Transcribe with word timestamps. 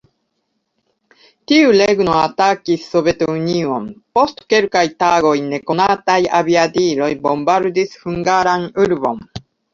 Tiu 1.51 1.73
regno 1.75 2.15
atakis 2.21 2.87
Sovetunion, 2.93 3.85
post 4.19 4.41
kelkaj 4.55 4.83
tagoj 5.05 5.35
nekonataj 5.51 6.17
aviadiloj 6.41 7.13
bombardis 7.29 7.97
hungaran 8.09 8.69
urbon. 8.89 9.25